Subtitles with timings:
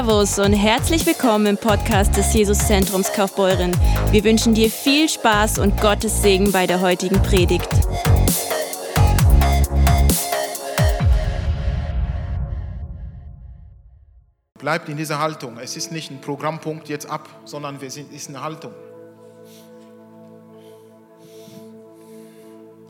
[0.00, 3.70] Servus und herzlich willkommen im Podcast des Jesuszentrums Kaufbeuren.
[4.10, 7.68] Wir wünschen dir viel Spaß und Gottes Segen bei der heutigen Predigt.
[14.58, 15.58] Bleibt in dieser Haltung.
[15.58, 18.72] Es ist nicht ein Programmpunkt jetzt ab, sondern es ist eine Haltung.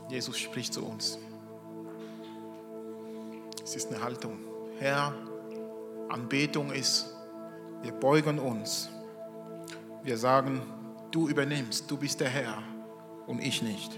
[0.07, 1.19] Jesus spricht zu uns.
[3.65, 4.37] Es ist eine Haltung.
[4.79, 5.13] Herr,
[6.11, 7.15] Anbetung ist,
[7.81, 8.89] wir beugen uns.
[10.03, 10.61] Wir sagen,
[11.11, 12.61] du übernimmst, du bist der Herr
[13.27, 13.97] und ich nicht.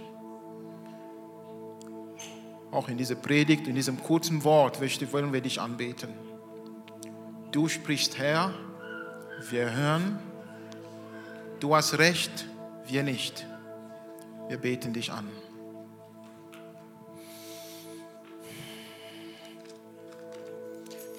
[2.72, 6.10] Auch in dieser Predigt, in diesem kurzen Wort wollen wir dich anbeten.
[7.52, 8.54] Du sprichst Herr,
[9.50, 10.20] wir hören.
[11.60, 12.48] Du hast recht,
[12.88, 13.46] wir nicht.
[14.50, 15.30] Wir beten dich an.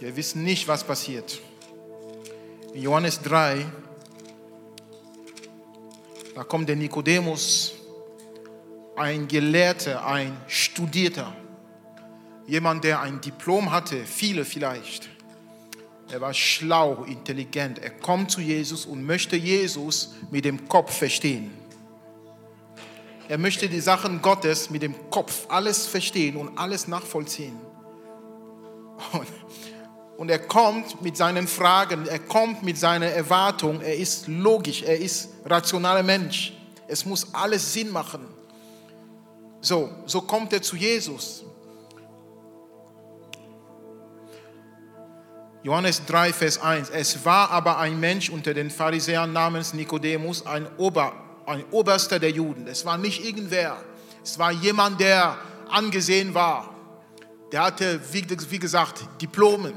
[0.01, 1.41] Wir wissen nicht, was passiert.
[2.73, 3.65] In Johannes 3,
[6.35, 7.75] da kommt der Nikodemus,
[8.97, 11.35] ein Gelehrter, ein Studierter,
[12.47, 15.09] jemand, der ein Diplom hatte, viele vielleicht.
[16.11, 17.79] Er war schlau, intelligent.
[17.79, 21.51] Er kommt zu Jesus und möchte Jesus mit dem Kopf verstehen.
[23.29, 27.57] Er möchte die Sachen Gottes mit dem Kopf alles verstehen und alles nachvollziehen.
[29.13, 29.27] Und
[30.17, 34.99] und er kommt mit seinen Fragen, er kommt mit seiner Erwartung, er ist logisch, er
[34.99, 36.53] ist rationaler Mensch.
[36.87, 38.27] Es muss alles Sinn machen.
[39.61, 41.45] So, so kommt er zu Jesus.
[45.63, 46.91] Johannes 3, Vers 1.
[46.91, 51.15] Es war aber ein Mensch unter den Pharisäern namens Nikodemus, ein, Ober,
[51.47, 52.67] ein Oberster der Juden.
[52.69, 53.83] Es war nicht irgendwer.
[54.23, 55.39] Es war jemand, der
[55.71, 56.75] angesehen war.
[57.51, 59.75] Der hatte, wie, wie gesagt, Diplomen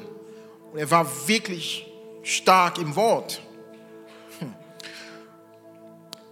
[0.72, 1.88] und er war wirklich
[2.24, 3.42] stark im Wort.
[4.40, 4.54] Hm.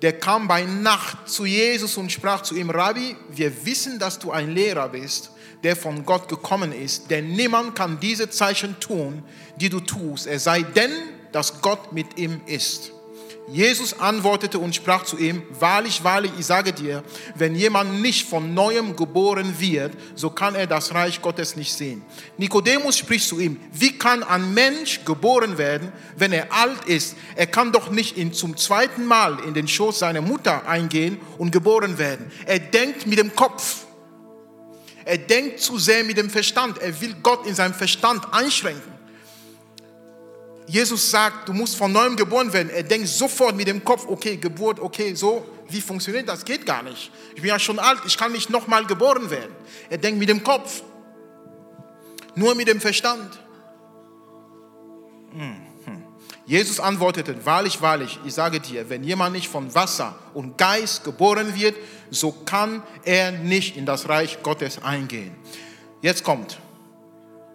[0.01, 4.31] Der kam bei Nacht zu Jesus und sprach zu ihm, Rabbi, wir wissen, dass du
[4.31, 5.31] ein Lehrer bist,
[5.63, 9.23] der von Gott gekommen ist, denn niemand kann diese Zeichen tun,
[9.57, 10.91] die du tust, es sei denn,
[11.31, 12.91] dass Gott mit ihm ist.
[13.47, 17.03] Jesus antwortete und sprach zu ihm, wahrlich, wahrlich, ich sage dir,
[17.35, 22.03] wenn jemand nicht von neuem geboren wird, so kann er das Reich Gottes nicht sehen.
[22.37, 27.15] Nikodemus spricht zu ihm, wie kann ein Mensch geboren werden, wenn er alt ist?
[27.35, 31.51] Er kann doch nicht in, zum zweiten Mal in den Schoß seiner Mutter eingehen und
[31.51, 32.31] geboren werden.
[32.47, 33.85] Er denkt mit dem Kopf.
[35.05, 36.79] Er denkt zu sehr mit dem Verstand.
[36.79, 38.94] Er will Gott in seinem Verstand einschränken.
[40.67, 42.69] Jesus sagt, du musst von neuem geboren werden.
[42.69, 46.43] Er denkt sofort mit dem Kopf, okay, Geburt, okay, so, wie funktioniert das?
[46.43, 47.11] Geht gar nicht.
[47.35, 49.55] Ich bin ja schon alt, ich kann nicht nochmal geboren werden.
[49.89, 50.81] Er denkt mit dem Kopf,
[52.35, 53.39] nur mit dem Verstand.
[55.31, 55.55] Hm,
[55.85, 56.03] hm.
[56.45, 61.53] Jesus antwortete, wahrlich, wahrlich, ich sage dir, wenn jemand nicht von Wasser und Geist geboren
[61.55, 61.75] wird,
[62.09, 65.35] so kann er nicht in das Reich Gottes eingehen.
[66.01, 66.59] Jetzt kommt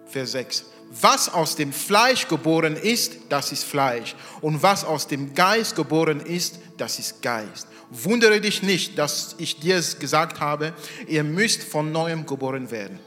[0.05, 0.65] Vers 6
[0.99, 4.15] was aus dem Fleisch geboren ist, das ist Fleisch.
[4.41, 7.67] Und was aus dem Geist geboren ist, das ist Geist.
[7.89, 10.73] Wundere dich nicht, dass ich dir es gesagt habe,
[11.07, 12.99] ihr müsst von neuem geboren werden.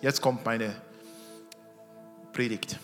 [0.00, 0.80] Jetzt kommt meine
[2.32, 2.78] Predigt.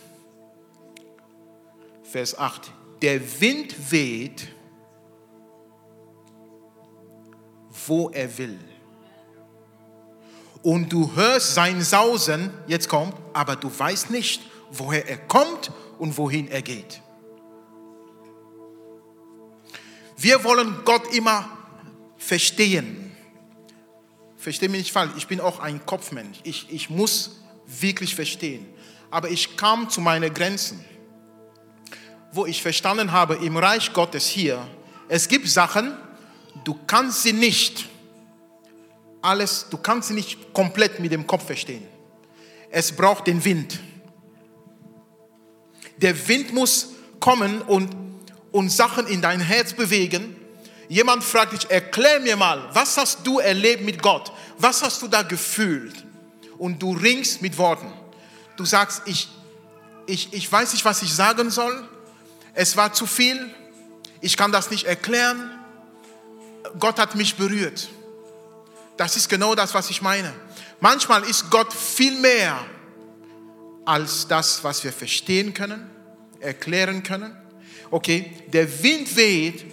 [2.03, 2.71] Vers 8.
[3.01, 4.49] Der Wind weht,
[7.87, 8.59] wo er will
[10.63, 14.41] und du hörst sein Sausen, jetzt kommt, aber du weißt nicht,
[14.71, 17.01] woher er kommt und wohin er geht.
[20.17, 21.49] Wir wollen Gott immer
[22.17, 23.11] verstehen.
[24.37, 26.39] Versteh mich nicht falsch, ich bin auch ein Kopfmensch.
[26.43, 28.65] Ich, ich muss wirklich verstehen.
[29.09, 30.83] Aber ich kam zu meinen Grenzen,
[32.31, 34.65] wo ich verstanden habe, im Reich Gottes hier,
[35.09, 35.97] es gibt Sachen,
[36.63, 37.89] du kannst sie nicht
[39.21, 41.87] alles, du kannst sie nicht komplett mit dem Kopf verstehen.
[42.69, 43.79] Es braucht den Wind.
[45.97, 47.95] Der Wind muss kommen und,
[48.51, 50.35] und Sachen in dein Herz bewegen.
[50.87, 54.31] Jemand fragt dich, erklär mir mal, was hast du erlebt mit Gott?
[54.57, 56.05] Was hast du da gefühlt?
[56.57, 57.91] Und du ringst mit Worten.
[58.57, 59.29] Du sagst, ich,
[60.05, 61.87] ich, ich weiß nicht, was ich sagen soll.
[62.53, 63.53] Es war zu viel.
[64.19, 65.51] Ich kann das nicht erklären.
[66.77, 67.89] Gott hat mich berührt.
[69.01, 70.31] Das ist genau das, was ich meine.
[70.79, 72.63] Manchmal ist Gott viel mehr
[73.83, 75.89] als das, was wir verstehen können,
[76.39, 77.35] erklären können.
[77.89, 79.65] Okay, der Wind weht,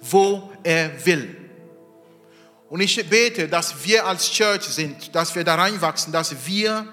[0.00, 1.36] wo er will.
[2.68, 6.84] Und ich bete, dass wir als Church sind, dass wir da reinwachsen, dass wir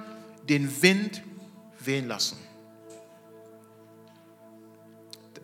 [0.48, 1.24] den Wind
[1.80, 2.38] wehen lassen.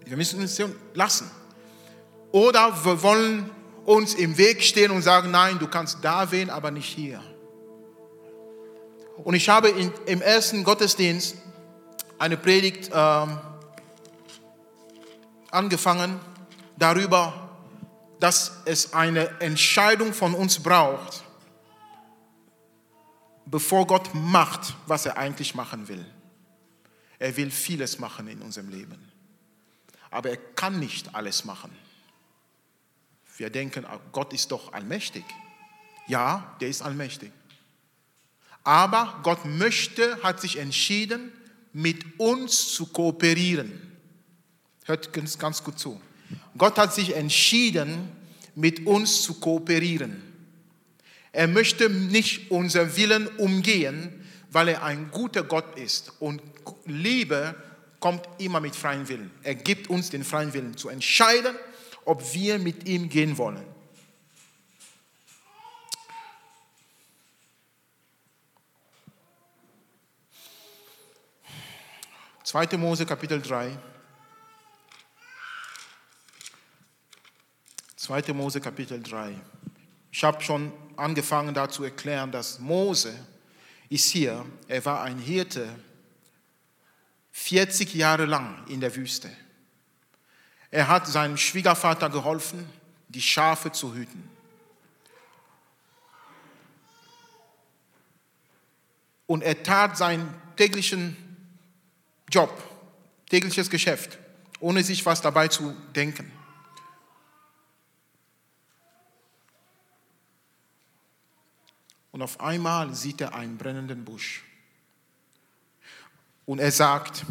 [0.05, 0.61] Wir müssen uns
[0.93, 1.31] lassen.
[2.31, 3.49] Oder wir wollen
[3.89, 7.23] uns im Weg stehen und sagen, nein, du kannst da wählen, aber nicht hier.
[9.23, 11.35] Und ich habe in, im ersten Gottesdienst
[12.19, 13.39] eine Predigt ähm,
[15.49, 16.19] angefangen
[16.77, 17.49] darüber,
[18.19, 21.23] dass es eine Entscheidung von uns braucht,
[23.47, 26.05] bevor Gott macht, was er eigentlich machen will.
[27.17, 29.11] Er will vieles machen in unserem Leben,
[30.11, 31.75] aber er kann nicht alles machen.
[33.39, 35.23] Wir denken, ah, Gott ist doch allmächtig.
[36.07, 37.31] Ja, der ist allmächtig.
[38.65, 41.31] Aber Gott möchte, hat sich entschieden,
[41.71, 43.97] mit uns zu kooperieren.
[44.83, 46.01] Hört ganz gut zu.
[46.57, 48.11] Gott hat sich entschieden,
[48.55, 50.21] mit uns zu kooperieren.
[51.31, 56.11] Er möchte nicht unser Willen umgehen, weil er ein guter Gott ist.
[56.19, 56.41] Und
[56.85, 57.55] Liebe
[58.01, 59.31] kommt immer mit freiem Willen.
[59.43, 61.55] Er gibt uns den freien Willen zu entscheiden,
[62.09, 63.63] ob wir mit ihm gehen wollen.
[72.43, 72.77] 2.
[72.77, 73.77] Mose Kapitel 3.
[77.95, 78.33] 2.
[78.33, 79.39] Mose Kapitel 3.
[80.11, 83.13] Ich habe schon angefangen da zu erklären, dass Mose
[83.87, 85.69] ist hier, er war ein Hirte
[87.33, 89.29] 40 Jahre lang in der Wüste.
[90.71, 92.69] Er hat seinem Schwiegervater geholfen,
[93.07, 94.29] die Schafe zu hüten.
[99.25, 101.15] Und er tat seinen täglichen
[102.31, 102.51] Job,
[103.29, 104.17] tägliches Geschäft,
[104.59, 106.31] ohne sich was dabei zu denken.
[112.11, 114.43] Und auf einmal sieht er einen brennenden Busch.
[116.45, 117.23] Und er sagt,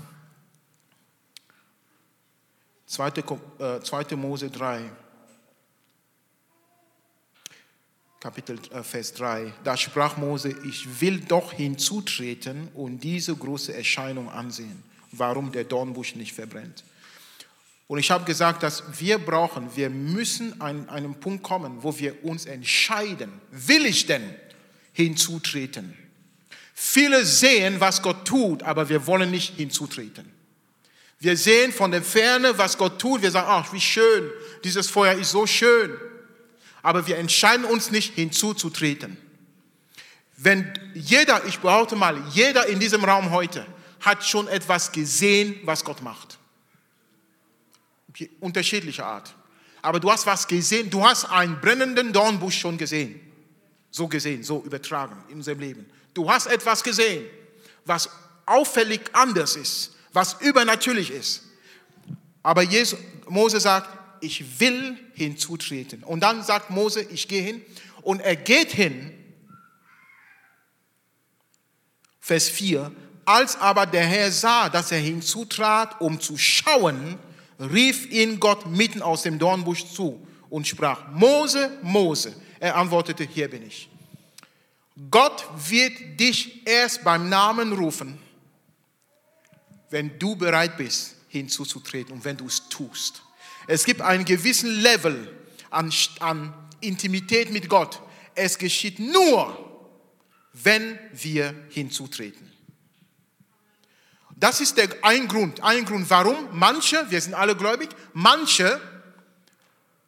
[2.99, 4.00] 2.
[4.00, 4.91] Äh, Mose 3,
[8.21, 14.29] Kapitel äh, Vers 3, da sprach Mose, ich will doch hinzutreten und diese große Erscheinung
[14.31, 16.85] ansehen warum der Dornbusch nicht verbrennt.
[17.87, 22.23] Und ich habe gesagt, dass wir brauchen, wir müssen an einen Punkt kommen, wo wir
[22.23, 24.35] uns entscheiden, will ich denn
[24.93, 25.97] hinzutreten?
[26.75, 30.38] Viele sehen, was Gott tut, aber wir wollen nicht hinzutreten.
[31.20, 33.23] Wir sehen von der Ferne, was Gott tut.
[33.23, 34.31] Wir sagen, ach, wie schön,
[34.62, 35.99] dieses Feuer ist so schön.
[36.82, 39.17] Aber wir entscheiden uns nicht hinzuzutreten.
[40.37, 43.67] Wenn jeder, ich behaupte mal, jeder in diesem Raum heute
[44.00, 46.38] hat schon etwas gesehen, was Gott macht.
[48.38, 49.35] Unterschiedliche Art.
[49.82, 53.21] Aber du hast was gesehen, du hast einen brennenden Dornbusch schon gesehen.
[53.91, 55.87] So gesehen, so übertragen in unserem Leben.
[56.14, 57.25] Du hast etwas gesehen,
[57.85, 58.09] was
[58.47, 61.43] auffällig anders ist, was übernatürlich ist.
[62.43, 63.88] Aber Jesus, Mose sagt,
[64.20, 66.02] ich will hinzutreten.
[66.02, 67.62] Und dann sagt Mose, ich gehe hin.
[68.02, 69.12] Und er geht hin,
[72.20, 72.93] Vers 4,
[73.25, 77.19] als aber der Herr sah, dass er hinzutrat, um zu schauen,
[77.58, 82.34] rief ihn Gott mitten aus dem Dornbusch zu und sprach, Mose, Mose.
[82.61, 83.88] Er antwortete, hier bin ich.
[85.11, 88.19] Gott wird dich erst beim Namen rufen,
[89.90, 93.23] wenn du bereit bist, hinzuzutreten und wenn du es tust.
[93.66, 95.37] Es gibt einen gewissen Level
[95.71, 98.00] an, an Intimität mit Gott.
[98.35, 99.68] Es geschieht nur,
[100.52, 102.50] wenn wir hinzutreten.
[104.37, 108.80] Das ist der ein Grund, ein Grund, warum manche, wir sind alle gläubig, manche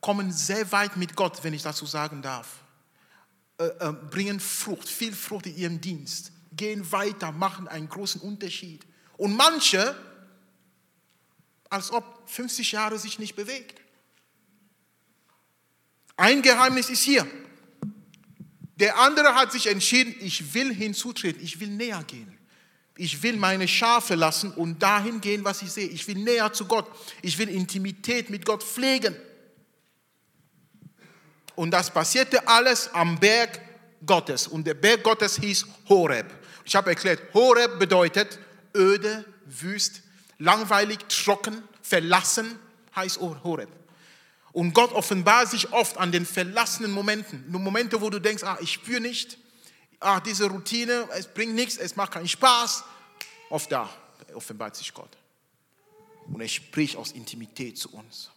[0.00, 2.60] kommen sehr weit mit Gott, wenn ich dazu sagen darf,
[3.58, 8.86] äh, äh, bringen Frucht, viel Frucht in ihrem Dienst, gehen weiter, machen einen großen Unterschied.
[9.20, 9.94] Und manche,
[11.68, 13.78] als ob 50 Jahre sich nicht bewegt.
[16.16, 17.26] Ein Geheimnis ist hier.
[18.76, 22.34] Der andere hat sich entschieden, ich will hinzutreten, ich will näher gehen.
[22.96, 25.88] Ich will meine Schafe lassen und dahin gehen, was ich sehe.
[25.88, 26.90] Ich will näher zu Gott.
[27.20, 29.14] Ich will Intimität mit Gott pflegen.
[31.56, 33.60] Und das passierte alles am Berg
[34.06, 34.46] Gottes.
[34.46, 36.32] Und der Berg Gottes hieß Horeb.
[36.64, 38.38] Ich habe erklärt, Horeb bedeutet
[38.74, 40.02] öde, wüst,
[40.38, 42.58] langweilig, trocken, verlassen,
[42.94, 43.68] heißt Horeb.
[44.52, 47.44] Und Gott offenbart sich oft an den verlassenen Momenten.
[47.50, 49.38] Nur Momente, wo du denkst, ah, ich spüre nicht,
[50.00, 52.84] ah, diese Routine, es bringt nichts, es macht keinen Spaß.
[53.48, 53.88] Oft da
[54.34, 55.16] offenbart sich Gott.
[56.26, 58.30] Und er spricht aus Intimität zu uns.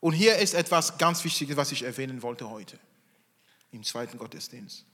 [0.00, 2.78] Und hier ist etwas ganz Wichtiges, was ich erwähnen wollte heute
[3.72, 4.84] im zweiten Gottesdienst.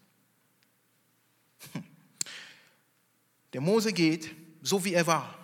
[3.55, 5.39] Der Mose geht so, wie er war.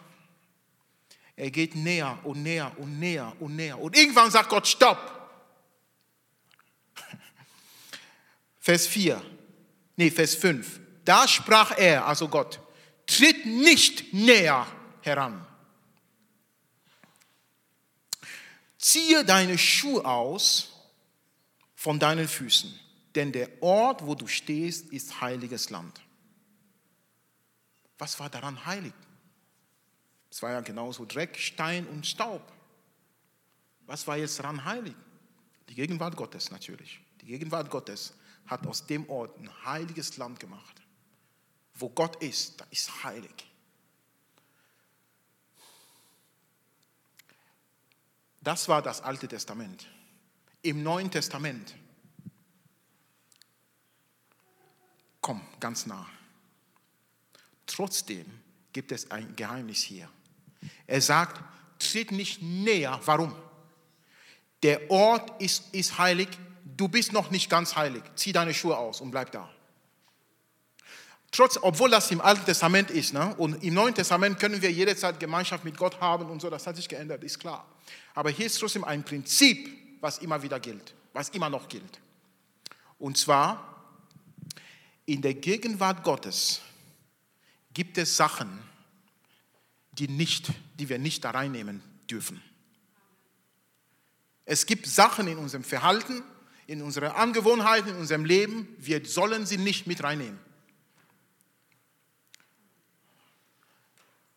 [1.37, 3.81] Er geht näher und näher und näher und näher.
[3.81, 5.33] Und irgendwann sagt Gott, stopp.
[8.59, 9.23] Vers 4,
[9.97, 10.81] nee, Vers 5.
[11.05, 12.61] Da sprach er, also Gott,
[13.07, 14.67] tritt nicht näher
[15.03, 15.47] heran.
[18.77, 20.73] Ziehe deine Schuhe aus
[21.77, 22.79] von deinen Füßen,
[23.15, 26.01] denn der Ort, wo du stehst, ist heiliges Land.
[28.01, 28.95] Was war daran heilig?
[30.31, 32.41] Es war ja genauso Dreck, Stein und Staub.
[33.85, 34.95] Was war jetzt daran heilig?
[35.69, 36.99] Die Gegenwart Gottes natürlich.
[37.21, 38.15] Die Gegenwart Gottes
[38.47, 40.81] hat aus dem Ort ein heiliges Land gemacht.
[41.75, 43.35] Wo Gott ist, da ist heilig.
[48.41, 49.87] Das war das Alte Testament.
[50.63, 51.75] Im Neuen Testament,
[55.21, 56.09] komm ganz nah.
[57.71, 58.27] Trotzdem
[58.73, 60.09] gibt es ein Geheimnis hier.
[60.89, 61.41] Er sagt,
[61.79, 63.01] tritt nicht näher.
[63.05, 63.33] Warum?
[64.65, 66.29] Der Ort ist, ist heilig,
[66.65, 68.03] du bist noch nicht ganz heilig.
[68.17, 69.49] Zieh deine Schuhe aus und bleib da.
[71.31, 73.37] Trotz, obwohl das im Alten Testament ist, ne?
[73.37, 76.75] und im Neuen Testament können wir jederzeit Gemeinschaft mit Gott haben und so, das hat
[76.75, 77.65] sich geändert, ist klar.
[78.15, 82.01] Aber hier ist trotzdem ein Prinzip, was immer wieder gilt, was immer noch gilt.
[82.99, 83.85] Und zwar,
[85.07, 86.63] in der Gegenwart Gottes
[87.75, 88.59] gibt es Sachen,
[89.93, 92.43] die, nicht, die wir nicht da reinnehmen dürfen.
[94.45, 96.23] Es gibt Sachen in unserem Verhalten,
[96.67, 100.39] in unseren Angewohnheiten, in unserem Leben, wir sollen sie nicht mit reinnehmen.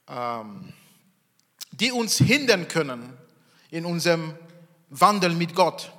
[0.08, 0.74] Ähm,
[1.72, 3.14] die uns hindern können
[3.72, 4.36] in unserem
[4.90, 5.92] Wandel mit Gott.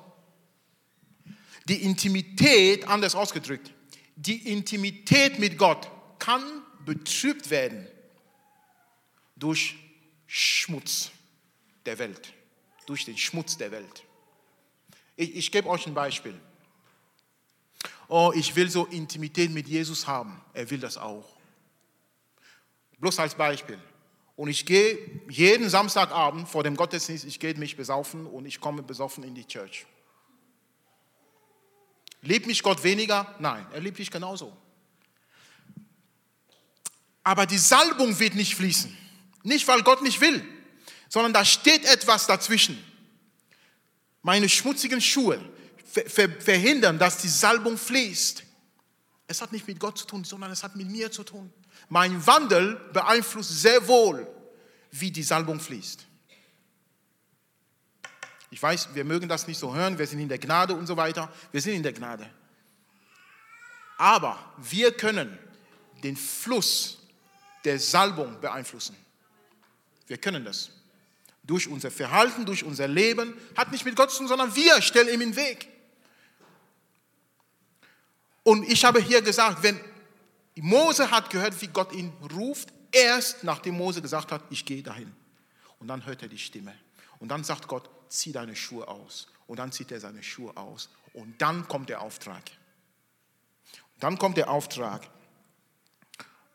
[1.69, 3.73] Die Intimität, anders ausgedrückt,
[4.17, 6.43] die Intimität mit Gott kann
[6.85, 7.87] betrübt werden
[9.37, 9.76] durch
[10.26, 11.11] Schmutz
[11.87, 12.33] der Welt,
[12.87, 14.05] durch den Schmutz der Welt.
[15.17, 16.38] Ich, ich gebe euch ein Beispiel.
[18.09, 20.41] Oh, ich will so Intimität mit Jesus haben.
[20.53, 21.37] Er will das auch.
[22.99, 23.79] Bloß als Beispiel.
[24.37, 24.99] Und ich gehe
[25.29, 29.47] jeden Samstagabend vor dem Gottesdienst, ich gehe mich besaufen und ich komme besoffen in die
[29.47, 29.87] Church.
[32.23, 33.35] Liebt mich Gott weniger?
[33.38, 34.57] Nein, er liebt dich genauso.
[37.25, 38.97] Aber die Salbung wird nicht fließen.
[39.43, 40.47] Nicht, weil Gott nicht will,
[41.09, 42.83] sondern da steht etwas dazwischen
[44.25, 45.38] meine schmutzigen Schuhe
[45.85, 48.43] verhindern, dass die Salbung fließt.
[49.26, 51.52] Es hat nicht mit Gott zu tun, sondern es hat mit mir zu tun.
[51.90, 54.26] Mein Wandel beeinflusst sehr wohl,
[54.90, 56.07] wie die Salbung fließt.
[58.50, 60.97] Ich weiß, wir mögen das nicht so hören, wir sind in der Gnade und so
[60.97, 61.31] weiter.
[61.52, 62.28] Wir sind in der Gnade.
[63.99, 65.38] Aber wir können
[66.02, 67.04] den Fluss
[67.64, 68.97] der Salbung beeinflussen.
[70.06, 70.71] Wir können das
[71.42, 75.09] durch unser Verhalten, durch unser Leben, hat nicht mit Gott zu tun, sondern wir stellen
[75.09, 75.68] ihm den Weg.
[78.42, 79.80] Und ich habe hier gesagt, wenn
[80.56, 85.12] Mose hat gehört, wie Gott ihn ruft, erst nachdem Mose gesagt hat, ich gehe dahin.
[85.78, 86.75] Und dann hört er die Stimme.
[87.18, 89.26] Und dann sagt Gott, zieh deine Schuhe aus.
[89.47, 90.88] Und dann zieht er seine Schuhe aus.
[91.12, 92.42] Und dann kommt der Auftrag.
[93.99, 95.09] Dann kommt der Auftrag.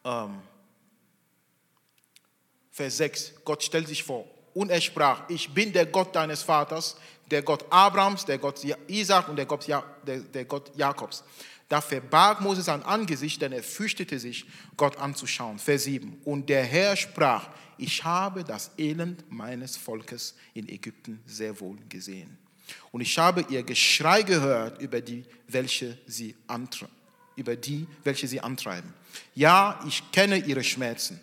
[0.04, 0.42] Ähm,
[2.80, 6.96] Vers 6, Gott stellt sich vor, und er sprach, ich bin der Gott deines Vaters,
[7.30, 11.26] der Gott Abrahams, der Gott Isaac und der Gott, ja der, der Gott Jakobs.
[11.68, 14.46] Da verbarg Mose sein Angesicht, denn er fürchtete sich,
[14.78, 15.60] Gott anzuschauen.
[15.60, 16.22] Vers 7.
[16.24, 22.38] Und der Herr sprach, ich habe das Elend meines Volkes in Ägypten sehr wohl gesehen.
[22.94, 26.34] Und ich habe ihr Geschrei gehört über die, welche sie,
[27.36, 28.94] über die, welche sie antreiben.
[29.36, 31.20] Ja, ich kenne ihre Schmerzen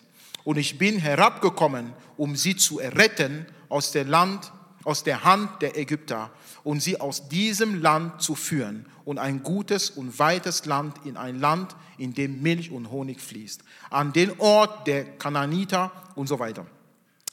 [0.47, 4.53] und ich bin herabgekommen, um sie zu erretten aus der, Land,
[4.85, 6.31] aus der Hand der Ägypter
[6.63, 11.41] und sie aus diesem Land zu führen und ein gutes und weites Land in ein
[11.41, 16.65] Land, in dem Milch und Honig fließt, an den Ort der Kananiter und so weiter.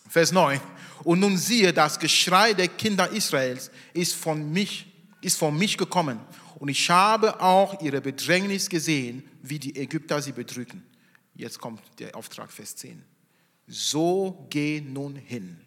[0.09, 0.59] Vers 9.
[1.03, 4.91] Und nun siehe, das Geschrei der Kinder Israels ist von mich,
[5.21, 6.19] ist von mich gekommen.
[6.55, 10.81] Und ich habe auch ihre Bedrängnis gesehen, wie die Ägypter sie bedrücken.
[11.35, 13.03] Jetzt kommt der Auftrag, Vers 10.
[13.67, 15.59] So geh nun hin,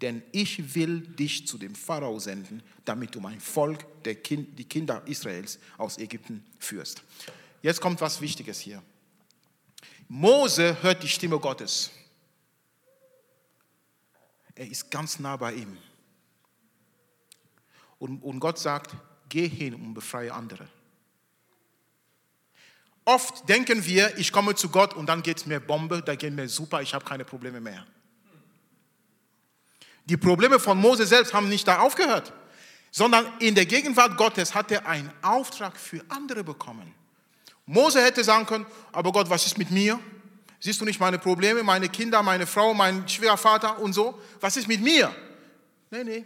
[0.00, 3.84] denn ich will dich zu dem Pharao senden, damit du mein Volk,
[4.22, 7.02] kind, die Kinder Israels aus Ägypten führst.
[7.62, 8.82] Jetzt kommt was Wichtiges hier.
[10.08, 11.90] Mose hört die Stimme Gottes.
[14.54, 15.76] Er ist ganz nah bei ihm.
[17.98, 18.94] Und, und Gott sagt,
[19.28, 20.68] geh hin und befreie andere.
[23.04, 26.34] Oft denken wir, ich komme zu Gott und dann geht es mir Bombe, da geht
[26.34, 27.86] mir super, ich habe keine Probleme mehr.
[30.04, 32.32] Die Probleme von Mose selbst haben nicht da aufgehört,
[32.90, 36.94] sondern in der Gegenwart Gottes hat er einen Auftrag für andere bekommen.
[37.66, 39.98] Mose hätte sagen können, aber Gott, was ist mit mir?
[40.58, 44.20] Siehst du nicht meine Probleme, meine Kinder, meine Frau, mein Schwiegervater und so?
[44.40, 45.14] Was ist mit mir?
[45.90, 46.24] Nee, nee.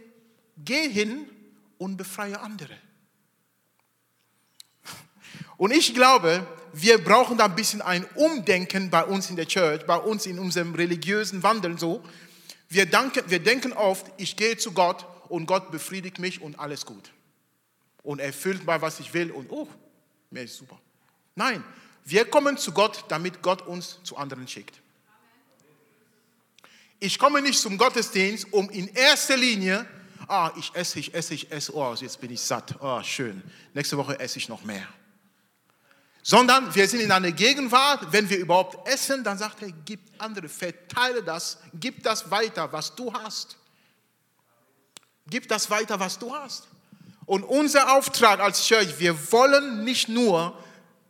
[0.57, 1.29] Geh hin
[1.77, 2.75] und befreie andere.
[5.57, 9.85] Und ich glaube, wir brauchen da ein bisschen ein Umdenken bei uns in der Church,
[9.85, 12.03] bei uns in unserem religiösen Wandel so.
[12.67, 16.85] Wir, danken, wir denken oft, ich gehe zu Gott und Gott befriedigt mich und alles
[16.85, 17.11] gut.
[18.03, 19.69] Und erfüllt mal, was ich will und oh,
[20.31, 20.77] mir ist super.
[21.35, 21.63] Nein,
[22.03, 24.81] wir kommen zu Gott, damit Gott uns zu anderen schickt.
[26.99, 29.85] Ich komme nicht zum Gottesdienst, um in erster Linie,
[30.27, 33.41] ah, ich esse, ich esse, ich esse, oh, jetzt bin ich satt, oh, schön.
[33.73, 34.87] Nächste Woche esse ich noch mehr
[36.27, 40.49] sondern wir sind in einer Gegenwart, wenn wir überhaupt essen, dann sagt er, gib andere,
[40.49, 43.57] verteile das, gib das weiter, was du hast.
[45.27, 46.67] Gib das weiter, was du hast.
[47.27, 50.57] Und unser Auftrag als Church, wir wollen nicht nur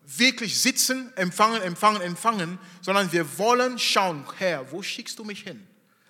[0.05, 5.65] wirklich sitzen, empfangen, empfangen, empfangen, sondern wir wollen schauen, Herr, wo schickst du mich hin?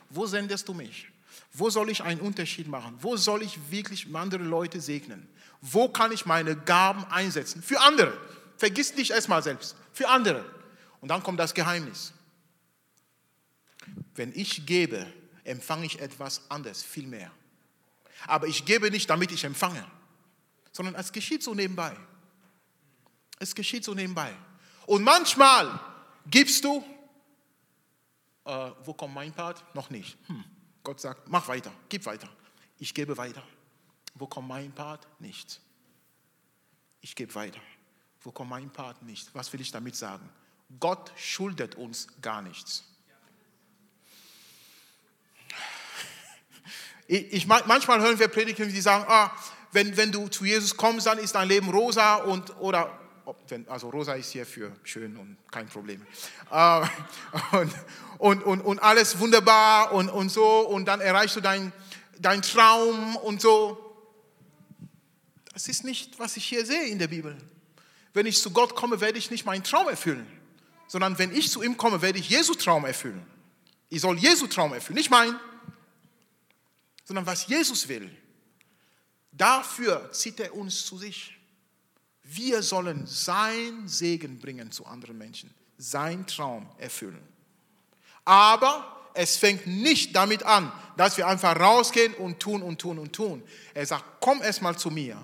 [0.09, 1.07] Wo sendest du mich?
[1.53, 2.97] Wo soll ich einen Unterschied machen?
[3.01, 5.29] Wo soll ich wirklich andere Leute segnen?
[5.62, 7.62] Wo kann ich meine Gaben einsetzen?
[7.62, 8.17] Für andere.
[8.57, 10.45] Vergiss dich erstmal selbst, für andere.
[11.01, 12.13] Und dann kommt das Geheimnis.
[14.15, 15.12] Wenn ich gebe,
[15.43, 17.31] empfange ich etwas anderes, viel mehr.
[18.27, 19.85] Aber ich gebe nicht, damit ich empfange,
[20.71, 21.95] sondern es geschieht so nebenbei.
[23.39, 24.33] Es geschieht so nebenbei.
[24.85, 25.79] Und manchmal
[26.25, 26.83] gibst du,
[28.45, 29.63] äh, wo kommt mein Part?
[29.75, 30.17] Noch nicht.
[30.27, 30.43] Hm.
[30.83, 32.29] Gott sagt, mach weiter, gib weiter.
[32.77, 33.43] Ich gebe weiter.
[34.13, 35.07] Wo kommt mein Part?
[35.19, 35.59] Nichts.
[37.01, 37.59] Ich gebe weiter.
[38.25, 39.29] Wo kommt mein Part nicht?
[39.34, 40.27] Was will ich damit sagen?
[40.79, 42.84] Gott schuldet uns gar nichts.
[47.07, 49.31] Ich, ich, manchmal hören wir Prediger, die sagen, ah,
[49.72, 53.00] wenn, wenn du zu Jesus kommst, dann ist dein Leben rosa und oder
[53.68, 56.01] also rosa ist hier für schön und kein Problem.
[57.51, 57.72] Und,
[58.18, 61.72] und, und, und alles wunderbar und, und so und dann erreichst du deinen
[62.18, 63.77] dein Traum und so.
[65.53, 67.38] Das ist nicht, was ich hier sehe in der Bibel
[68.16, 70.25] wenn ich zu Gott komme, werde ich nicht meinen Traum erfüllen,
[70.88, 73.25] sondern wenn ich zu ihm komme, werde ich Jesu Traum erfüllen.
[73.90, 75.38] Ich soll Jesu Traum erfüllen, nicht mein,
[77.04, 78.10] sondern was Jesus will.
[79.34, 81.38] Dafür zieht er uns zu sich.
[82.24, 87.22] Wir sollen sein Segen bringen zu anderen Menschen, sein Traum erfüllen.
[88.24, 93.12] Aber es fängt nicht damit an, dass wir einfach rausgehen und tun und tun und
[93.12, 93.44] tun.
[93.74, 95.22] Er sagt, komm erst mal zu mir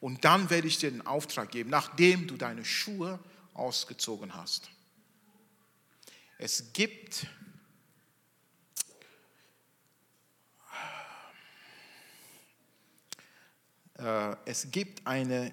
[0.00, 3.18] und dann werde ich dir den Auftrag geben, nachdem du deine Schuhe
[3.54, 4.70] ausgezogen hast.
[6.38, 7.26] Es gibt
[13.98, 15.52] äh, es gibt eine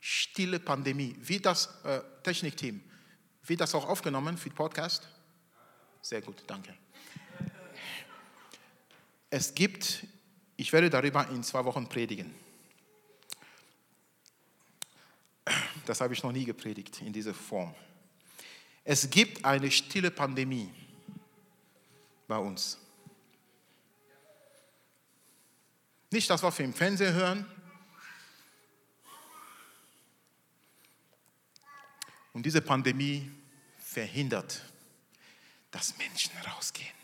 [0.00, 1.16] stille Pandemie.
[1.18, 2.80] Wie das äh, Technikteam,
[3.42, 5.08] wird das auch aufgenommen für den Podcast?
[6.00, 6.72] Sehr gut, danke.
[9.30, 10.06] Es gibt
[10.56, 12.34] ich werde darüber in zwei Wochen predigen.
[15.84, 17.74] Das habe ich noch nie gepredigt in dieser Form.
[18.84, 20.72] Es gibt eine stille Pandemie
[22.26, 22.78] bei uns.
[26.10, 27.46] Nicht das, was wir im Fernsehen hören.
[32.32, 33.30] Und diese Pandemie
[33.78, 34.62] verhindert,
[35.70, 36.94] dass Menschen rausgehen.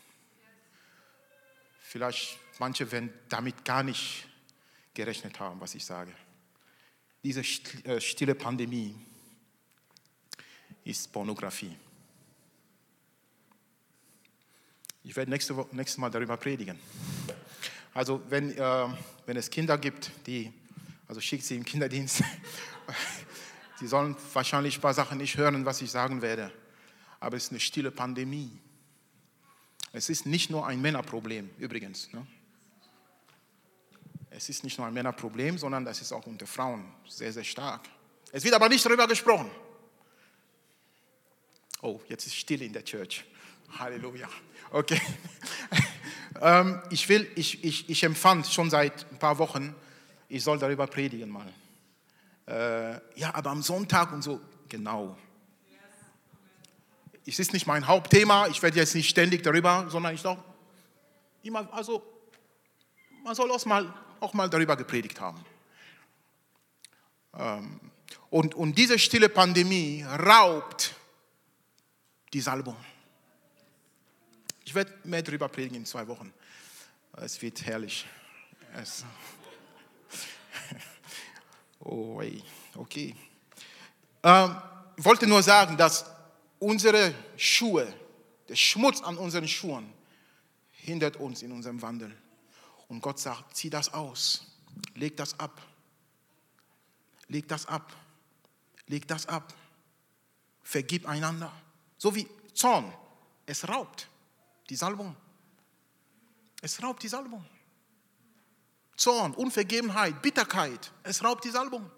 [1.81, 4.27] Vielleicht Manche werden damit gar nicht
[4.93, 6.11] gerechnet haben, was ich sage.
[7.23, 8.95] Diese äh, stille Pandemie
[10.83, 11.75] ist Pornografie.
[15.05, 16.79] Ich werde nächste Woche, nächstes Mal darüber predigen.
[17.93, 18.87] Also wenn, äh,
[19.25, 20.51] wenn es Kinder gibt, die,
[21.07, 22.23] also schickt sie im Kinderdienst,
[23.79, 26.51] sie sollen wahrscheinlich ein paar Sachen nicht hören, was ich sagen werde.
[27.19, 28.51] Aber es ist eine stille Pandemie.
[29.91, 32.11] Es ist nicht nur ein Männerproblem, übrigens.
[32.13, 32.25] Ne?
[34.35, 37.81] Es ist nicht nur ein Männerproblem, sondern das ist auch unter Frauen sehr, sehr stark.
[38.31, 39.49] Es wird aber nicht darüber gesprochen.
[41.83, 43.23] Oh, jetzt ist still in der Church.
[43.77, 44.27] Halleluja.
[44.71, 44.99] Okay.
[46.41, 49.75] ähm, ich, will, ich, ich, ich empfand schon seit ein paar Wochen,
[50.29, 51.53] ich soll darüber predigen mal.
[52.47, 55.15] Äh, ja, aber am Sonntag und so, genau.
[57.25, 60.43] Es ist nicht mein Hauptthema, ich werde jetzt nicht ständig darüber, sondern ich doch
[61.43, 62.01] immer, also
[63.23, 63.93] man soll auch mal
[64.23, 65.43] auch mal darüber gepredigt haben.
[67.37, 67.79] Ähm,
[68.29, 70.95] und, und diese stille Pandemie raubt
[72.31, 72.77] die Salbung.
[74.63, 76.33] Ich werde mehr darüber predigen in zwei Wochen.
[77.17, 78.07] Es wird herrlich.
[78.75, 79.03] Es
[81.79, 82.21] oh,
[82.75, 83.15] okay.
[84.23, 84.55] Ähm,
[84.95, 86.05] ich wollte nur sagen, dass
[86.59, 87.93] unsere Schuhe,
[88.47, 89.91] der Schmutz an unseren Schuhen,
[90.71, 92.15] hindert uns in unserem Wandel.
[92.93, 94.45] Und Gott sagt, zieh das aus,
[94.93, 95.59] leg das ab,
[97.27, 97.91] leg das ab,
[98.85, 99.51] leg das ab,
[100.61, 101.51] vergib einander.
[101.97, 102.93] So wie Zorn,
[103.47, 104.07] es raubt
[104.69, 105.15] die Salbung.
[106.61, 107.43] Es raubt die Salbung.
[108.95, 111.89] Zorn, Unvergebenheit, Bitterkeit, es raubt die Salbung.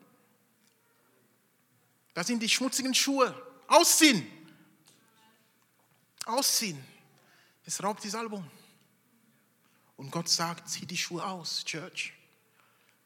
[2.13, 3.35] Das sind die schmutzigen Schuhe.
[3.67, 4.25] Ausziehen.
[6.25, 6.81] Ausziehen.
[7.65, 8.49] Es raubt die Salbung.
[9.97, 12.13] Und Gott sagt, zieh die Schuhe aus, Church.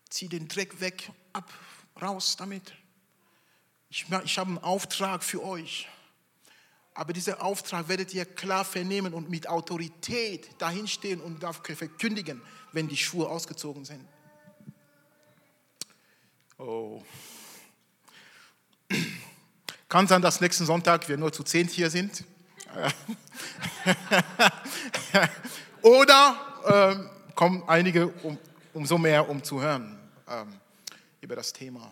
[0.09, 1.51] Zieh den Dreck weg, ab,
[2.01, 2.73] raus damit.
[3.89, 5.87] Ich, ich habe einen Auftrag für euch.
[6.93, 12.97] Aber dieser Auftrag werdet ihr klar vernehmen und mit Autorität dahinstehen und verkündigen, wenn die
[12.97, 14.05] Schuhe ausgezogen sind.
[16.57, 17.01] Oh.
[19.87, 22.25] Kann sein, dass nächsten Sonntag wir nur zu zehn hier sind.
[25.81, 28.37] Oder ähm, kommen einige um,
[28.73, 30.59] umso mehr, um zu hören ähm,
[31.21, 31.91] über das Thema.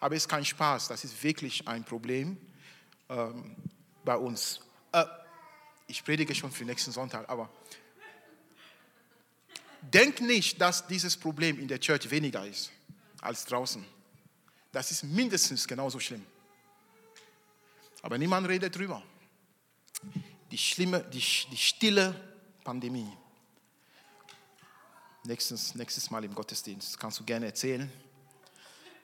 [0.00, 2.36] Aber es ist kein Spaß, das ist wirklich ein Problem
[3.08, 3.56] ähm,
[4.04, 4.60] bei uns.
[4.92, 5.04] Äh,
[5.86, 7.50] ich predige schon für nächsten Sonntag, aber
[9.82, 12.70] denk nicht, dass dieses Problem in der Church weniger ist
[13.20, 13.84] als draußen.
[14.72, 16.24] Das ist mindestens genauso schlimm.
[18.02, 19.02] Aber niemand redet drüber.
[20.50, 21.18] Die schlimme, die,
[21.50, 22.14] die stille
[22.64, 23.10] Pandemie
[25.28, 26.98] nächstes, nächstes Mal im Gottesdienst.
[26.98, 27.92] Kannst du gerne erzählen.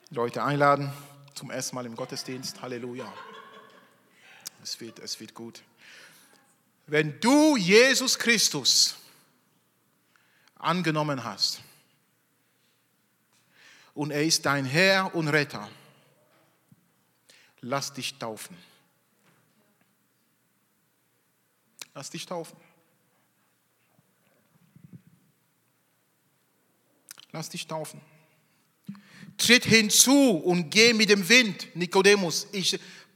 [0.09, 0.91] Leute einladen
[1.35, 2.61] zum ersten Mal im Gottesdienst.
[2.61, 3.11] Halleluja.
[4.63, 5.61] Es wird, es wird gut.
[6.87, 8.95] Wenn du Jesus Christus
[10.55, 11.61] angenommen hast
[13.93, 15.69] und er ist dein Herr und Retter,
[17.61, 18.57] lass dich taufen.
[21.93, 22.64] Lass dich taufen.
[27.35, 27.99] Lass dich taufen.
[29.37, 32.47] Tritt hinzu und geh mit dem Wind, Nikodemus.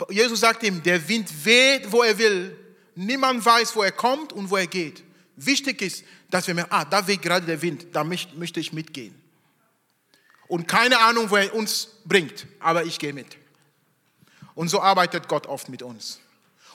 [0.09, 2.53] Jesus sagt ihm, der Wind weht, wo er will.
[2.95, 5.05] Niemand weiß, wo er kommt und wo er geht.
[5.37, 9.15] Wichtig ist, dass wir merken, ah, da weht gerade der Wind, da möchte ich mitgehen.
[10.49, 13.37] Und keine Ahnung, wo er uns bringt, aber ich gehe mit.
[14.53, 16.19] Und so arbeitet Gott oft mit uns.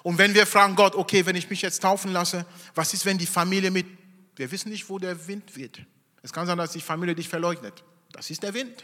[0.03, 3.19] Und wenn wir fragen Gott, okay, wenn ich mich jetzt taufen lasse, was ist, wenn
[3.19, 3.85] die Familie mit,
[4.37, 5.85] wir wissen nicht, wo der Wind weht.
[6.25, 7.85] Es kann sein, dass die Familie dich verleugnet.
[8.11, 8.83] Das ist der Wind.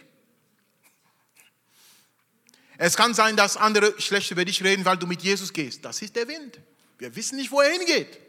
[2.77, 5.83] Es kann sein, dass andere schlecht über dich reden, weil du mit Jesus gehst.
[5.83, 6.61] Das ist der Wind.
[6.99, 8.21] Wir wissen nicht, wo er hingeht.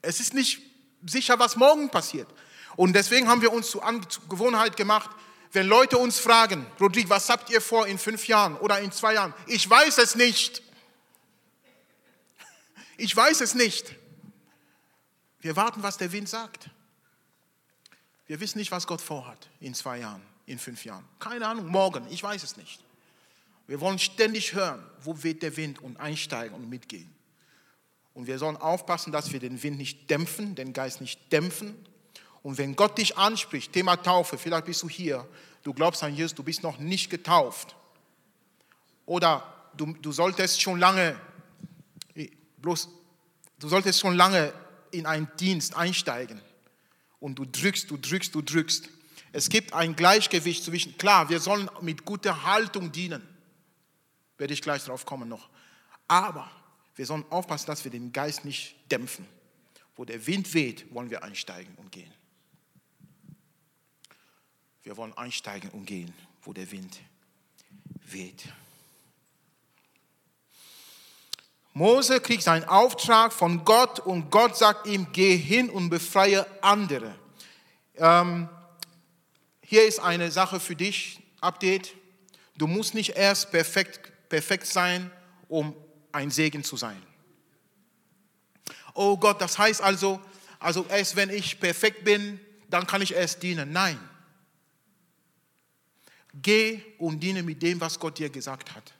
[0.00, 0.62] Es ist nicht
[1.04, 2.28] sicher, was morgen passiert.
[2.76, 3.82] Und deswegen haben wir uns zur
[4.28, 5.10] Gewohnheit gemacht,
[5.50, 9.14] wenn Leute uns fragen, Rodrigo, was habt ihr vor in fünf Jahren oder in zwei
[9.14, 9.34] Jahren?
[9.48, 10.62] Ich weiß es nicht.
[12.96, 13.96] Ich weiß es nicht.
[15.40, 16.70] Wir warten, was der Wind sagt.
[18.30, 21.04] Wir wissen nicht, was Gott vorhat in zwei Jahren, in fünf Jahren.
[21.18, 22.78] Keine Ahnung, morgen, ich weiß es nicht.
[23.66, 27.12] Wir wollen ständig hören, wo weht der Wind und einsteigen und mitgehen.
[28.14, 31.74] Und wir sollen aufpassen, dass wir den Wind nicht dämpfen, den Geist nicht dämpfen.
[32.44, 35.26] Und wenn Gott dich anspricht, Thema Taufe, vielleicht bist du hier,
[35.64, 37.74] du glaubst an Jesus, du bist noch nicht getauft.
[39.06, 39.42] Oder
[39.76, 41.18] du, du solltest schon lange,
[42.58, 42.90] bloß,
[43.58, 44.52] du solltest schon lange
[44.92, 46.40] in einen Dienst einsteigen
[47.20, 48.88] und du drückst, du drückst, du drückst.
[49.32, 53.22] Es gibt ein Gleichgewicht zwischen, klar, wir sollen mit guter Haltung dienen,
[54.38, 55.48] werde ich gleich drauf kommen noch.
[56.08, 56.50] Aber
[56.96, 59.26] wir sollen aufpassen, dass wir den Geist nicht dämpfen.
[59.94, 62.12] Wo der Wind weht, wollen wir einsteigen und gehen.
[64.82, 66.98] Wir wollen einsteigen und gehen, wo der Wind
[68.06, 68.44] weht.
[71.72, 77.14] Mose kriegt seinen Auftrag von Gott und Gott sagt ihm, geh hin und befreie andere.
[77.96, 78.48] Ähm,
[79.62, 81.94] hier ist eine Sache für dich, Update.
[82.56, 85.10] Du musst nicht erst perfekt, perfekt sein,
[85.48, 85.74] um
[86.12, 87.00] ein Segen zu sein.
[88.94, 90.20] Oh Gott, das heißt also,
[90.58, 93.72] also erst wenn ich perfekt bin, dann kann ich erst dienen.
[93.72, 93.98] Nein.
[96.34, 98.92] Geh und diene mit dem, was Gott dir gesagt hat.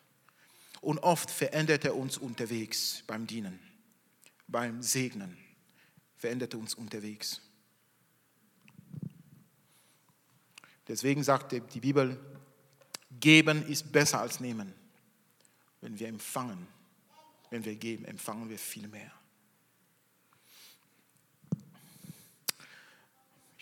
[0.81, 3.59] Und oft verändert er uns unterwegs beim Dienen,
[4.49, 5.37] beim Segnen.
[6.17, 7.41] Verändert er uns unterwegs.
[10.89, 12.19] Deswegen sagt die Bibel,
[13.21, 14.75] geben ist besser als nehmen.
[15.81, 16.67] Wenn wir empfangen,
[17.51, 19.13] wenn wir geben, empfangen wir viel mehr.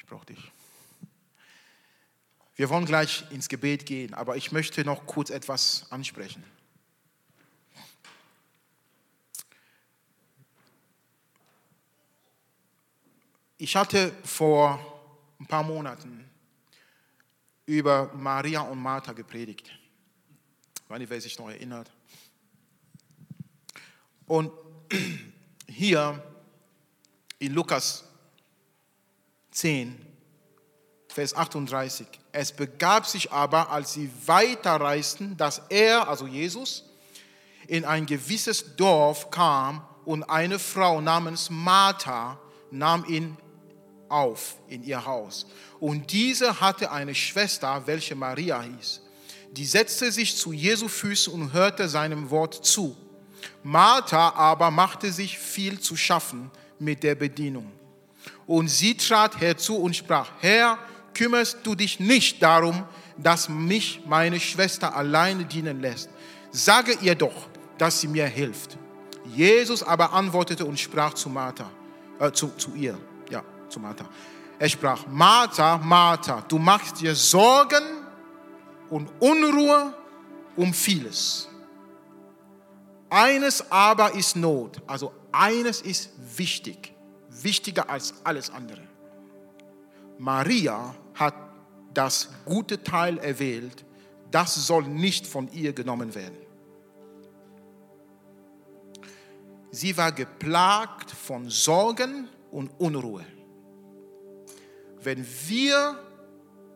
[0.09, 0.51] brauche dich.
[2.57, 6.43] Wir wollen gleich ins Gebet gehen, aber ich möchte noch kurz etwas ansprechen.
[13.61, 14.79] Ich hatte vor
[15.40, 16.25] ein paar Monaten
[17.66, 19.68] über Maria und Martha gepredigt.
[20.85, 21.90] Ich weiß nicht, wer sich noch erinnert.
[24.27, 24.53] Und
[25.68, 26.23] hier
[27.40, 28.05] in Lukas
[29.51, 30.07] 10,
[31.09, 32.07] Vers 38.
[32.31, 36.85] Es begab sich aber, als sie weiterreisten, dass er, also Jesus,
[37.66, 42.38] in ein gewisses Dorf kam und eine Frau namens Martha
[42.71, 43.37] nahm ihn
[44.09, 45.47] auf in ihr Haus.
[45.81, 49.03] Und diese hatte eine Schwester, welche Maria hieß.
[49.53, 52.97] Die setzte sich zu Jesu Füßen und hörte seinem Wort zu.
[53.62, 57.73] Martha aber machte sich viel zu schaffen mit der Bedienung.
[58.47, 60.79] Und sie trat herzu und sprach, Herr,
[61.14, 62.85] kümmerst du dich nicht darum,
[63.16, 66.09] dass mich meine Schwester alleine dienen lässt.
[66.51, 68.79] Sage ihr doch, dass sie mir hilft.
[69.35, 71.71] Jesus aber antwortete und sprach zu Martha,
[72.18, 72.99] äh, zu, zu ihr,
[73.69, 74.05] zu Martha.
[74.59, 77.85] Er sprach, Martha, Martha, du machst dir Sorgen
[78.91, 79.95] und Unruhe
[80.57, 81.49] um vieles.
[83.11, 86.93] Eines aber ist Not, also eines ist wichtig,
[87.31, 88.83] wichtiger als alles andere.
[90.19, 91.35] Maria hat
[91.95, 93.85] das gute Teil erwählt,
[94.31, 96.37] das soll nicht von ihr genommen werden.
[99.71, 103.25] Sie war geplagt von Sorgen und Unruhe.
[105.03, 105.99] Wenn wir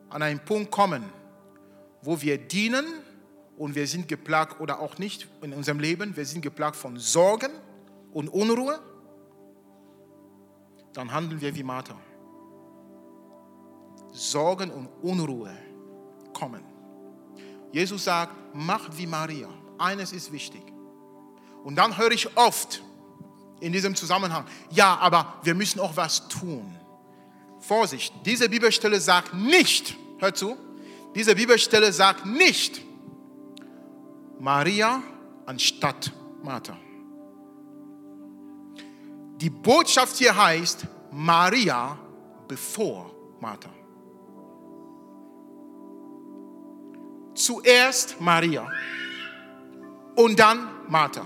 [0.09, 1.03] an einen Punkt kommen,
[2.01, 2.85] wo wir dienen
[3.57, 7.51] und wir sind geplagt oder auch nicht in unserem Leben, wir sind geplagt von Sorgen
[8.11, 8.79] und Unruhe,
[10.93, 11.95] dann handeln wir wie Martha.
[14.11, 15.51] Sorgen und Unruhe
[16.33, 16.63] kommen.
[17.71, 19.49] Jesus sagt, mach wie Maria.
[19.79, 20.61] Eines ist wichtig.
[21.63, 22.83] Und dann höre ich oft
[23.59, 26.77] in diesem Zusammenhang, ja, aber wir müssen auch was tun.
[27.63, 30.57] Vorsicht, diese Bibelstelle sagt nicht, hör zu,
[31.15, 32.81] diese Bibelstelle sagt nicht
[34.39, 35.01] Maria
[35.45, 36.11] anstatt
[36.43, 36.77] Martha.
[39.37, 41.97] Die Botschaft hier heißt Maria
[42.49, 43.69] bevor Martha.
[47.33, 48.69] Zuerst Maria
[50.15, 51.25] und dann Martha.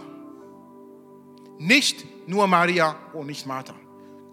[1.58, 3.74] Nicht nur Maria und nicht Martha.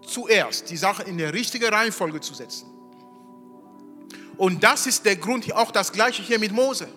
[0.07, 2.67] Zuerst die Sache in der richtigen Reihenfolge zu setzen.
[4.37, 6.87] Und das ist der Grund, auch das gleiche hier mit Mose.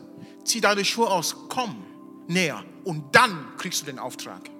[0.45, 1.85] Zieh deine Schuhe aus, komm
[2.27, 4.51] näher und dann kriegst du den Auftrag.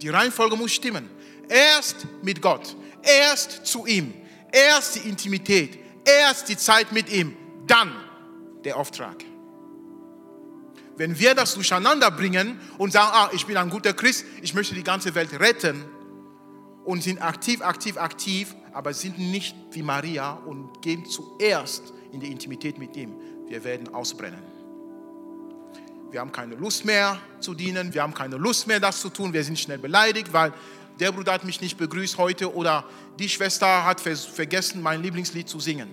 [0.00, 1.08] Die Reihenfolge muss stimmen.
[1.48, 4.14] Erst mit Gott, erst zu ihm,
[4.50, 7.92] erst die Intimität, erst die Zeit mit ihm, dann
[8.64, 9.24] der Auftrag.
[10.96, 14.74] Wenn wir das durcheinander bringen und sagen, ah, ich bin ein guter Christ, ich möchte
[14.74, 15.84] die ganze Welt retten
[16.84, 22.30] und sind aktiv, aktiv, aktiv, aber sind nicht wie Maria und gehen zuerst in die
[22.30, 23.14] Intimität mit ihm,
[23.46, 24.42] wir werden ausbrennen.
[26.10, 29.32] Wir haben keine Lust mehr zu dienen, wir haben keine Lust mehr, das zu tun,
[29.32, 30.52] wir sind schnell beleidigt, weil
[31.00, 32.84] der Bruder hat mich nicht begrüßt heute oder
[33.18, 35.88] die Schwester hat vergessen, mein Lieblingslied zu singen.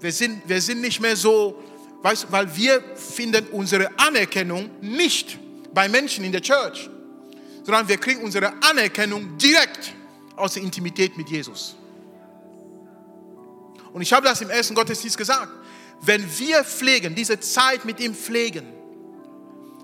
[0.00, 1.62] Wir sind, wir sind nicht mehr so
[2.02, 5.38] weil wir finden unsere Anerkennung nicht
[5.72, 6.90] bei Menschen in der Church,
[7.62, 9.94] sondern wir kriegen unsere Anerkennung direkt
[10.36, 11.76] aus der Intimität mit Jesus.
[13.92, 15.48] Und ich habe das im ersten Gottesdienst gesagt.
[16.00, 18.66] Wenn wir pflegen, diese Zeit mit ihm pflegen,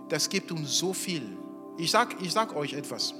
[0.08, 1.36] das gibt uns so viel.
[1.76, 3.14] Ich sage ich sag euch etwas.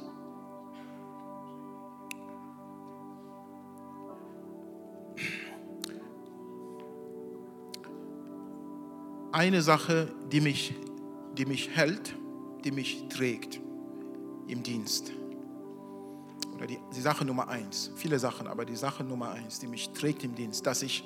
[9.30, 10.74] eine Sache, die mich,
[11.34, 12.16] die mich hält,
[12.64, 13.60] die mich trägt
[14.48, 15.12] im Dienst.
[16.54, 19.90] Oder die, die Sache Nummer eins, viele Sachen, aber die Sache Nummer eins, die mich
[19.90, 21.04] trägt im Dienst, dass ich,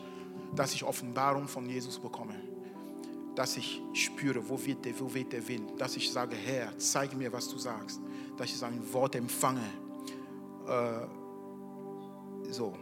[0.54, 2.34] dass ich Offenbarung von Jesus bekomme.
[3.34, 5.78] Dass ich spüre, wo wird der, wo wird der Wind.
[5.78, 8.00] Dass ich sage, Herr, zeig mir, was du sagst.
[8.36, 9.64] Dass ich sein Wort empfange.
[10.66, 11.06] Äh,
[12.50, 12.72] so.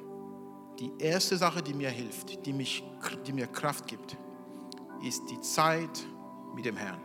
[0.78, 2.82] Die erste Sache, die mir hilft, die, mich,
[3.26, 4.16] die mir Kraft gibt,
[5.06, 6.04] ist die Zeit
[6.54, 7.00] mit dem Herrn.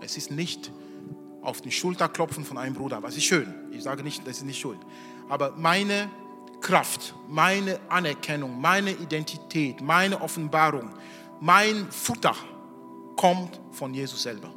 [0.00, 0.72] Es ist nicht
[1.44, 3.52] auf die Schulter klopfen von einem Bruder, was ist schön.
[3.70, 4.78] Ich sage nicht, das ist nicht schuld.
[5.28, 6.10] Aber meine
[6.60, 10.90] Kraft, meine Anerkennung, meine Identität, meine Offenbarung,
[11.40, 12.34] mein Futter
[13.16, 14.50] kommt von Jesus selber.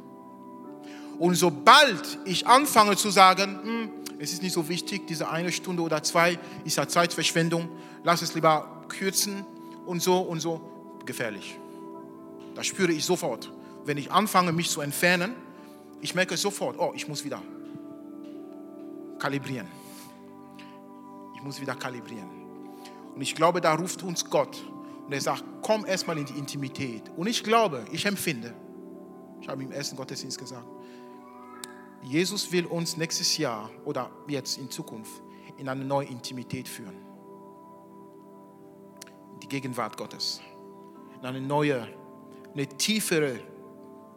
[1.18, 5.82] Und sobald ich anfange zu sagen, hm, Es ist nicht so wichtig, diese eine Stunde
[5.82, 7.68] oder zwei ist ja Zeitverschwendung.
[8.02, 9.44] Lass es lieber kürzen
[9.86, 10.60] und so und so.
[11.06, 11.56] Gefährlich.
[12.54, 13.52] Das spüre ich sofort.
[13.84, 15.36] Wenn ich anfange, mich zu entfernen,
[16.00, 17.42] ich merke sofort, oh, ich muss wieder
[19.18, 19.68] kalibrieren.
[21.34, 22.28] Ich muss wieder kalibrieren.
[23.14, 24.62] Und ich glaube, da ruft uns Gott
[25.06, 27.10] und er sagt, komm erstmal in die Intimität.
[27.16, 28.54] Und ich glaube, ich empfinde,
[29.40, 30.66] ich habe im ersten Gottesdienst gesagt,
[32.02, 35.22] Jesus will uns nächstes Jahr oder jetzt in Zukunft
[35.56, 36.96] in eine neue Intimität führen.
[39.42, 40.40] Die Gegenwart Gottes.
[41.20, 41.88] In eine neue,
[42.52, 43.40] eine tiefere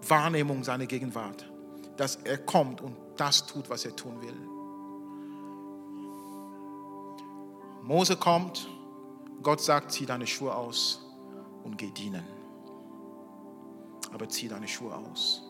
[0.08, 1.50] Wahrnehmung seiner Gegenwart.
[1.97, 4.36] Dass er kommt und das tut, was er tun will.
[7.84, 8.69] Mose kommt,
[9.41, 11.06] Gott sagt, zieh deine Schuhe aus
[11.63, 12.23] und geh dienen.
[14.13, 15.43] Aber zieh deine Schuhe aus.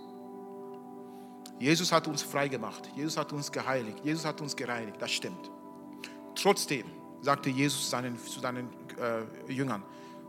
[1.60, 2.90] Jesus hat uns frei gemacht.
[2.96, 4.00] Jesus hat uns geheiligt.
[4.04, 5.00] Jesus hat uns gereinigt.
[5.00, 5.52] Das stimmt.
[6.36, 6.86] Trotzdem
[7.22, 9.84] sagte Jesus seinen, zu seinen äh, Jüngern,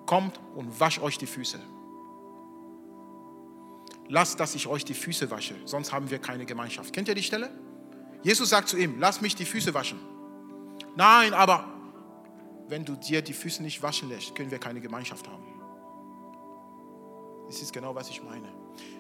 [0.05, 1.59] kommt und wascht euch die Füße.
[4.13, 6.93] Lasst, dass ich euch die Füße wasche, sonst haben wir keine Gemeinschaft.
[6.93, 7.51] Kennt ihr die Stelle?
[8.23, 9.99] Jesus sagt zu ihm, lass mich die Füße waschen.
[10.97, 11.65] Nein, aber
[12.69, 15.43] wenn du dir die Füße nicht waschen lässt, können wir keine Gemeinschaft haben.
[17.47, 18.53] Das ist genau, was ich meine.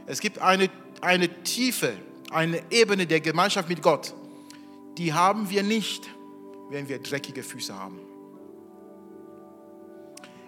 [0.07, 0.71] Es gibt eine,
[1.03, 1.93] eine Tiefe,
[2.31, 4.15] eine Ebene der Gemeinschaft mit Gott,
[4.97, 6.09] die haben wir nicht,
[6.71, 8.01] wenn wir dreckige Füße haben.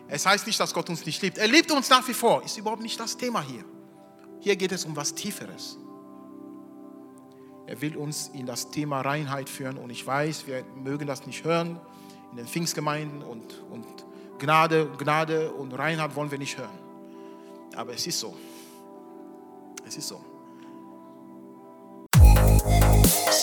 [0.08, 1.36] Es heißt nicht, dass Gott uns nicht liebt.
[1.36, 2.42] Er liebt uns nach wie vor.
[2.42, 3.62] Ist überhaupt nicht das Thema hier.
[4.44, 5.78] Hier geht es um was Tieferes.
[7.66, 11.44] Er will uns in das Thema Reinheit führen und ich weiß, wir mögen das nicht
[11.44, 11.80] hören
[12.30, 13.86] in den Pfingstgemeinden und, und
[14.38, 16.78] Gnade, Gnade und Reinheit wollen wir nicht hören.
[17.74, 18.36] Aber es ist so.
[19.86, 20.22] Es ist so.